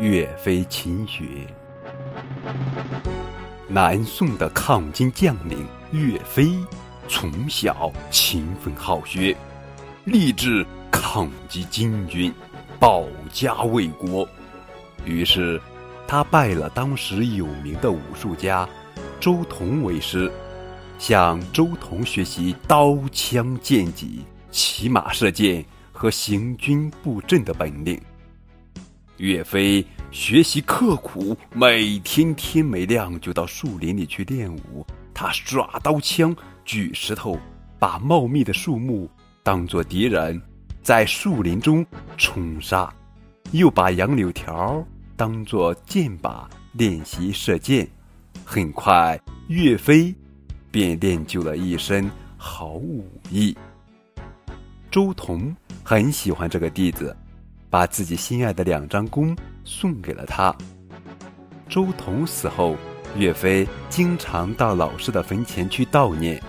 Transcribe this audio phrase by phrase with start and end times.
[0.00, 1.24] 岳飞勤学。
[3.68, 6.50] 南宋的抗金将领岳飞，
[7.06, 9.36] 从小勤奋好学，
[10.04, 12.32] 立志抗击金军，
[12.80, 14.26] 保家卫国。
[15.04, 15.60] 于是，
[16.08, 18.68] 他拜了当时有名的武术家
[19.20, 20.32] 周同为师，
[20.98, 28.00] 向周同学习刀枪剑戟、骑马射箭和行军布阵的本领。
[29.18, 34.86] 岳飞学习刻苦，每天天没亮就到树林里去练武。
[35.12, 37.36] 他耍刀枪、举石头，
[37.78, 39.10] 把茂密的树木
[39.42, 40.40] 当作敌人，
[40.82, 41.84] 在树林中
[42.16, 42.88] 冲杀；
[43.50, 44.86] 又把杨柳条
[45.16, 47.88] 当作箭靶，练习射箭。
[48.44, 50.14] 很快，岳飞
[50.70, 53.56] 便练就了一身好武艺。
[54.98, 57.16] 周同很喜欢这个弟子。
[57.70, 60.52] 把自己心爱的两张弓送给了他。
[61.68, 62.74] 周同死后，
[63.14, 66.42] 岳飞经常到老师的坟前去悼念，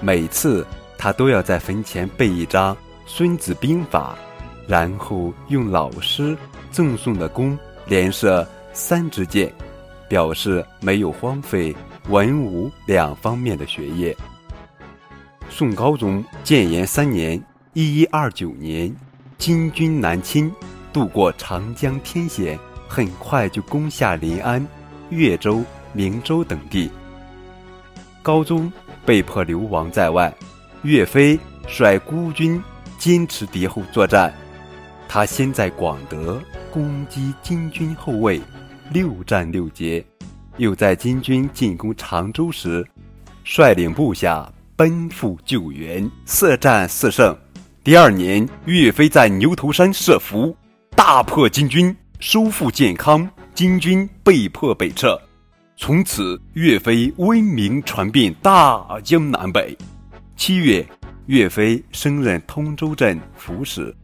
[0.00, 0.64] 每次
[0.96, 2.76] 他都要在坟前背一张
[3.06, 4.16] 《孙子兵法》，
[4.70, 6.38] 然后用老师
[6.70, 9.52] 赠送的弓连射三支箭，
[10.08, 11.74] 表示没有荒废
[12.08, 14.16] 文武两方面的学业。
[15.48, 17.42] 宋高宗建炎三年
[17.76, 18.90] （一一二九年）。
[19.36, 20.50] 金军南侵，
[20.94, 24.66] 渡过长江天险，很快就攻下临安、
[25.10, 26.90] 越州、明州等地。
[28.22, 28.72] 高宗
[29.04, 30.34] 被迫流亡在外，
[30.84, 31.38] 岳飞
[31.68, 32.58] 率孤军
[32.96, 34.32] 坚持敌后作战。
[35.06, 38.40] 他先在广德攻击金军后卫，
[38.90, 40.02] 六战六捷；
[40.56, 42.82] 又在金军进攻常州时，
[43.44, 47.36] 率领部下奔赴救援，四战四胜。
[47.86, 50.56] 第二年，岳飞在牛头山设伏，
[50.96, 55.16] 大破金军，收复建康，金军被迫北撤。
[55.76, 59.78] 从此，岳飞威名传遍大江南北。
[60.34, 60.84] 七月，
[61.26, 63.94] 岳飞升任通州镇抚使，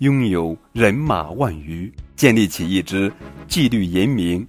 [0.00, 3.10] 拥有人马万余，建立起一支
[3.48, 4.46] 纪律严明、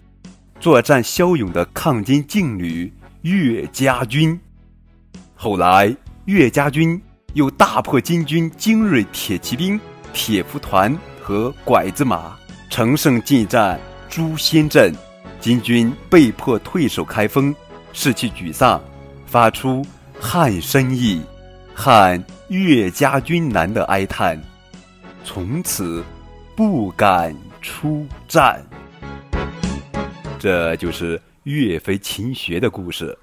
[0.59, 2.91] 作战骁勇的抗金劲旅——
[3.23, 4.37] 岳家军。
[5.35, 5.95] 后来，
[6.25, 7.01] 岳家军。
[7.33, 9.79] 又大破金军精锐铁骑兵、
[10.13, 12.37] 铁浮团和拐子马，
[12.69, 14.93] 乘胜进占朱仙镇，
[15.39, 17.55] 金军被迫退守开封，
[17.93, 18.81] 士气沮丧，
[19.25, 19.85] 发出
[20.19, 21.21] “汉生意，
[21.73, 24.37] 汉岳家军难”的哀叹，
[25.23, 26.03] 从此
[26.55, 28.61] 不敢出战。
[30.37, 33.17] 这就是岳飞勤学的故事。